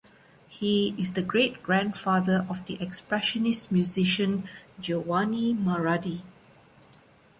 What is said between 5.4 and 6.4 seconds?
Marradi.